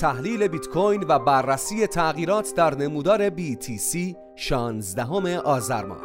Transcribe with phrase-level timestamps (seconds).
[0.00, 6.00] تحلیل بیت کوین و بررسی تغییرات در نمودار BTC 16 آذر ماه.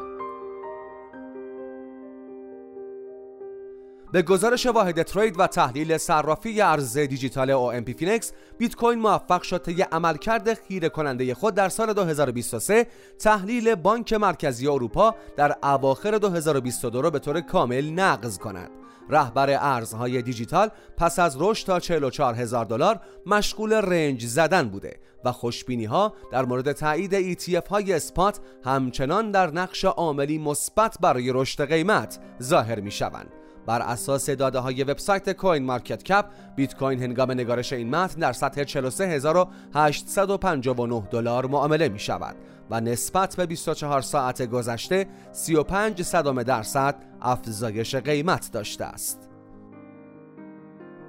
[4.11, 9.81] به گزارش واحد trade و تحلیل صرافی ارز دیجیتال OMPFinex بیت کوین موفق شد طی
[9.81, 12.87] عملکرد خیره کننده خود در سال 2023
[13.19, 18.84] تحلیل بانک مرکزی اروپا در اواخر 2022 را به طور کامل نقض کند.
[19.09, 25.31] رهبر ارزهای دیجیتال پس از رشد تا 44 هزار دلار مشغول رنج زدن بوده و
[25.31, 31.69] خوشبینی ها در مورد تایید ETF های اسپات همچنان در نقش عاملی مثبت برای رشد
[31.69, 33.44] قیمت ظاهر می شوند.
[33.65, 38.33] بر اساس داده های وبسایت کوین مارکت کپ بیت کوین هنگام نگارش این متن در
[38.33, 42.35] سطح 43859 دلار معامله می شود
[42.69, 49.29] و نسبت به 24 ساعت گذشته 35 صدام درصد افزایش قیمت داشته است.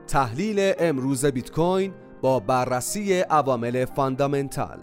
[0.09, 4.79] تحلیل امروز بیت کوین با بررسی عوامل فاندامنتال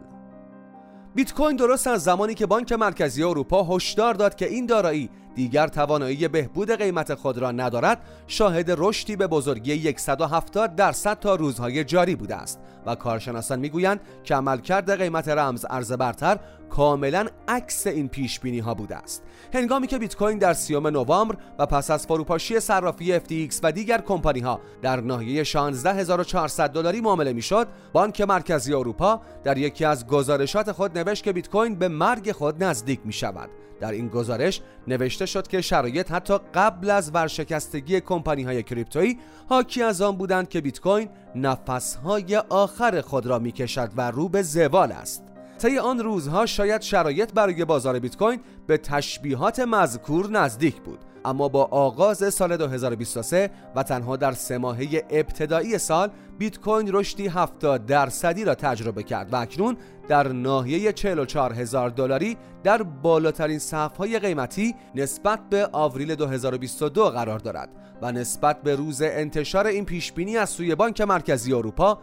[1.16, 5.68] بیت کوین درست از زمانی که بانک مرکزی اروپا هشدار داد که این دارایی دیگر
[5.68, 12.16] توانایی بهبود قیمت خود را ندارد شاهد رشدی به بزرگی 170 درصد تا روزهای جاری
[12.16, 16.40] بوده است و کارشناسان می‌گویند که عملکرد قیمت رمز ارز برتر
[16.70, 19.24] کاملا عکس این پیش بینی ها بوده است.
[19.54, 24.02] هنگامی که بیت کوین در سیوم نوامبر و پس از فروپاشی صرافی FTX و دیگر
[24.02, 30.72] کمپانی ها در ناحیه 16400 دلاری معامله می‌شد بانک مرکزی اروپا در یکی از گزارشات
[30.72, 35.23] خود نوشت که بیت کوین به مرگ خود نزدیک می شود در این گزارش نوشته
[35.26, 40.62] شد که شرایط حتی قبل از ورشکستگی کمپانی های کریپتویی حاکی از آن بودند که
[40.62, 45.24] بیت کوین نفسهای آخر خود را می‌کشد و رو به زوال است.
[45.60, 51.00] طی آن روزها شاید شرایط برای بازار بیت کوین به تشبیهات مذکور نزدیک بود.
[51.26, 57.28] اما با آغاز سال 2023 و تنها در سه ماهه ابتدایی سال بیت کوین رشدی
[57.28, 63.60] 70 درصدی را تجربه کرد و اکنون در ناحیه 44 هزار دلاری در بالاترین
[63.98, 67.70] های قیمتی نسبت به آوریل 2022 قرار دارد
[68.02, 72.00] و نسبت به روز انتشار این پیشبینی از سوی بانک مرکزی اروپا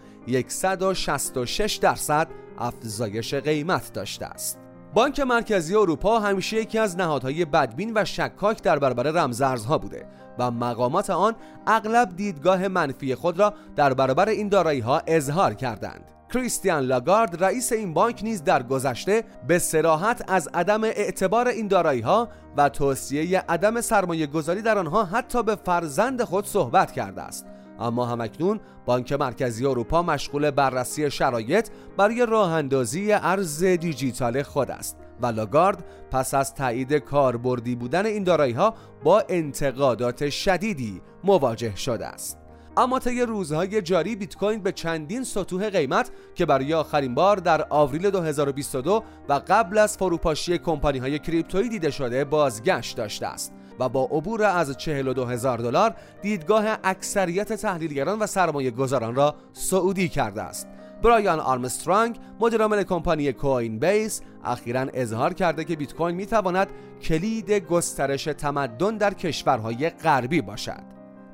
[0.48, 4.69] 166 درصد افزایش قیمت داشته است.
[4.94, 10.06] بانک مرکزی اروپا همیشه یکی از نهادهای بدبین و شکاک در برابر رمزارزها بوده
[10.38, 11.34] و مقامات آن
[11.66, 16.04] اغلب دیدگاه منفی خود را در برابر این دارایی ها اظهار کردند.
[16.34, 22.00] کریستیان لاگارد رئیس این بانک نیز در گذشته به سراحت از عدم اعتبار این دارایی
[22.00, 27.46] ها و توصیه عدم سرمایه گذاری در آنها حتی به فرزند خود صحبت کرده است
[27.80, 34.96] اما همکنون بانک مرکزی اروپا مشغول بررسی شرایط برای راه اندازی ارز دیجیتال خود است
[35.22, 38.74] و لاگارد پس از تایید کاربردی بودن این دارایی ها
[39.04, 42.40] با انتقادات شدیدی مواجه شده است.
[42.76, 47.66] اما طی روزهای جاری بیت کوین به چندین سطوح قیمت که برای آخرین بار در
[47.70, 53.52] آوریل 2022 و قبل از فروپاشی کمپانی های کریپتویی دیده شده بازگشت داشته است.
[53.80, 60.08] و با عبور از 42 هزار دلار دیدگاه اکثریت تحلیلگران و سرمایه گذاران را صعودی
[60.08, 60.68] کرده است.
[61.02, 66.69] برایان آرمسترانگ مدیرعامل کمپانی کوین بیس اخیرا اظهار کرده که بیت کوین می‌تواند
[67.02, 70.82] کلید گسترش تمدن در کشورهای غربی باشد.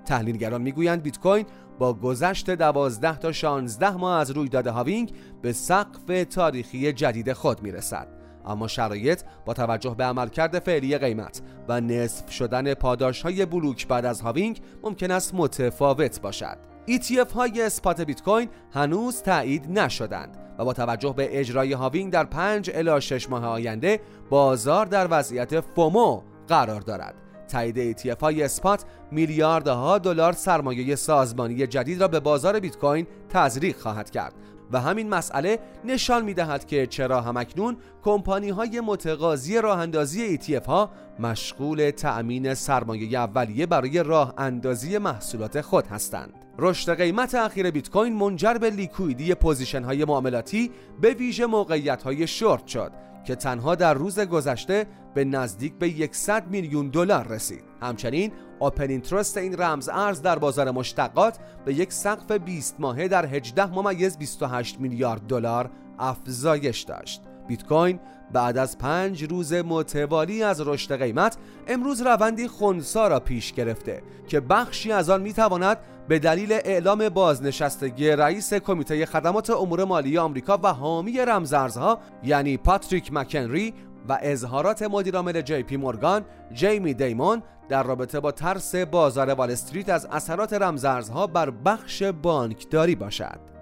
[0.04, 1.46] تحلیلگران می‌گویند بیت کوین
[1.78, 8.15] با گذشت 12 تا 16 ماه از رویداد halving به سقف تاریخی جدید خود می‌رسد.
[8.46, 14.04] اما شرایط با توجه به عملکرد فعلی قیمت و نصف شدن پاداش های بلوک بعد
[14.04, 16.58] از halving ممکن است متفاوت باشد.
[16.88, 22.24] ETF های spot بیت کوین هنوز تایید نشدند و با توجه به اجرای halving در
[22.24, 27.25] 5 الی 6 ماه آینده بازار در وضعیت FOMO قرار دارد.
[27.46, 33.76] تایید ETF های spot میلیاردها دلار سرمایه سازمانی جدید را به بازار بیت کوین تزریق
[33.76, 34.34] خواهد کرد
[34.72, 40.66] و همین مسئله نشان می دهد که چرا هم‌اکنون کمپانی های متقاضی راه اندازی ETF
[40.66, 46.45] ها مشغول تأمین سرمایه اولیه برای راه اندازی محصولات خود هستند.
[46.58, 50.70] رشد قیمت اخیر بیت کوین منجر به liquid ی position های معاملاتی
[51.00, 52.92] به ویژه موقعیت های شورت شد
[53.26, 57.64] که تنها در روز گذشته به نزدیک به 100 میلیون دلار رسید.
[57.82, 63.26] همچنین open interest این رمز ارز در بازار مشتقات به یک سقف 20 ماهه در
[63.26, 67.22] 18 ممیز 28 میلیارد دلار افزایش داشت.
[67.46, 68.00] بیت کوین
[68.32, 71.36] بعد از پنج روز متوالی از رشد قیمت
[71.68, 75.78] امروز روندی خونسا را پیش گرفته که بخشی از آن می‌تواند
[76.08, 83.12] به دلیل اعلام بازنشستگی رئیس کمیته خدمات امور مالی آمریکا و حامی رمزارزها یعنی پاتریک
[83.12, 83.74] مکنری
[84.08, 89.88] و اظهارات مدیرعامل جی پی مورگان جیمی دیمون در رابطه با ترس بازار وال استریت
[89.88, 93.55] از اثرات رمزارزها بر بخش بانکداری باشد.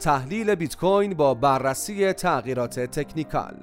[0.00, 3.54] تحلیل بیت کوین با بررسی تغییرات تکنیکال.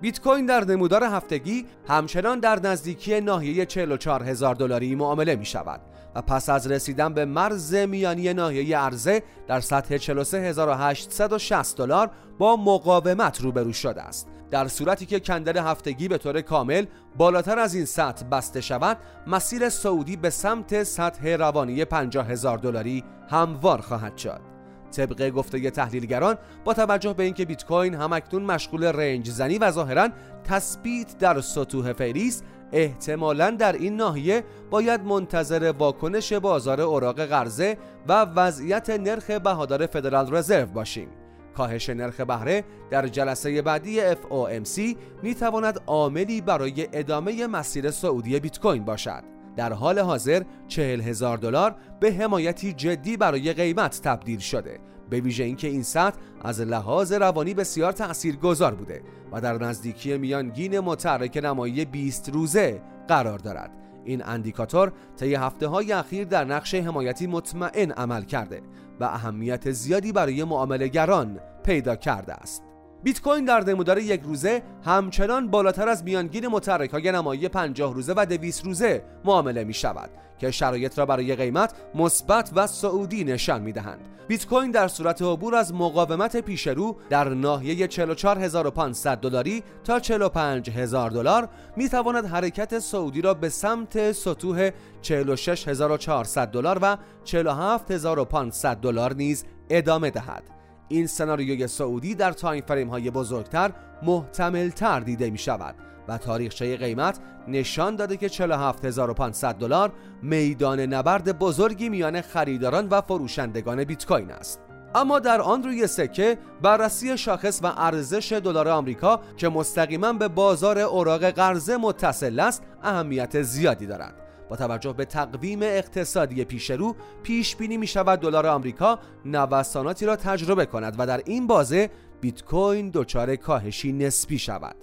[0.00, 5.80] بیت کوین در نمودار هفتگی همچنان در نزدیکی ناحیه 44 هزار دلاری معامله می شود
[6.14, 13.40] و پس از رسیدن به مرز میانی ناحیه عرضه در سطح 43860 دلار با مقاومت
[13.40, 14.28] روبرو شده است.
[14.50, 16.86] در صورتی که کندل هفتگی به طور کامل
[17.16, 23.04] بالاتر از این سطح بسته شود مسیر سعودی به سمت سطح روانی 50 هزار دلاری
[23.30, 24.57] هموار خواهد شد.
[24.90, 30.08] طبق گفته تحلیلگران با توجه به اینکه بیت کوین همکنون مشغول رنج زنی و ظاهرا
[30.44, 37.76] تثبیت در سطوح فعلی است احتمالا در این ناحیه باید منتظر واکنش بازار اوراق قرضه
[38.08, 41.08] و وضعیت نرخ بهادار فدرال رزرو باشیم.
[41.56, 48.60] کاهش نرخ بهره در جلسه بعدی FOMC می تواند عاملی برای ادامه مسیر سعودی بیت
[48.60, 49.37] کوین باشد.
[49.58, 54.80] در حال حاضر چهل هزار دلار به حمایتی جدی برای قیمت تبدیل شده.
[55.10, 57.94] به ویژه اینکه این سطح از لحاظ روانی بسیار
[58.42, 59.02] گذار بوده
[59.32, 63.70] و در نزدیکی میانگین متحرک نمایی 20 روزه قرار دارد.
[64.04, 68.62] این اندیکاتور طی هفته های اخیر در نقش حمایتی مطمئن عمل کرده
[69.00, 72.67] و اهمیت زیادی برای معاملهگران پیدا کرده است.
[73.02, 78.14] بیت کوین در نمودار یک روزه همچنان بالاتر از میانگین متحرک های نمایی 50 روزه
[78.16, 83.62] و 200 روزه معامله می شود که شرایط را برای قیمت مثبت و سعودی نشان
[83.62, 84.00] می دهند.
[84.28, 91.10] بیت کوین در صورت عبور از مقاومت پیش رو در ناحیه 44500 دلاری تا 45000
[91.10, 94.70] دلار می تواند حرکت سعودی را به سمت سطوح
[95.02, 100.57] 46400 دلار و 47500 دلار نیز ادامه دهد.
[100.88, 105.74] این سناریوی سعودی در تایم فریم های بزرگتر محتمل تر دیده می شود
[106.08, 107.18] و تاریخچه قیمت
[107.48, 109.92] نشان داده که 47500 دلار
[110.22, 114.60] میدان نبرد بزرگی میان خریداران و فروشندگان بیت کوین است.
[114.94, 120.78] اما در آن روی سکه بررسی شاخص و ارزش دلار آمریکا که مستقیما به بازار
[120.78, 124.27] اوراق قرضه متصل است اهمیت زیادی دارد.
[124.48, 130.16] با توجه به تقویم اقتصادی پیش رو پیش بینی می شود دلار آمریکا نوساناتی را
[130.16, 131.90] تجربه کند و در این بازه
[132.20, 134.76] بیت کوین دچار کاهشی نسبی شود.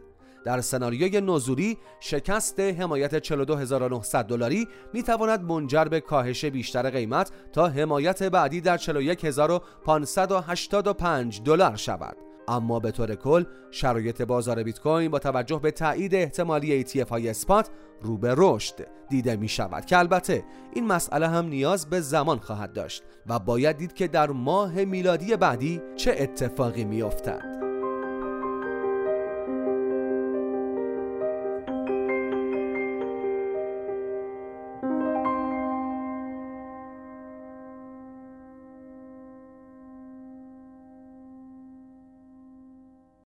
[0.46, 7.68] در سناریوی نزولی شکست حمایت 42900 دلاری می تواند منجر به کاهش بیشتر قیمت تا
[7.68, 12.18] حمایت بعدی در 41585 دلار شود.
[12.48, 17.30] اما به طور کل شرایط بازار بیت کوین با توجه به تایید احتمالی ETF های
[17.30, 17.70] اسپات
[18.02, 20.44] رو به رشد دیده می شود که البته
[20.74, 25.36] این مسئله هم نیاز به زمان خواهد داشت و باید دید که در ماه میلادی
[25.36, 27.65] بعدی چه اتفاقی می افتد.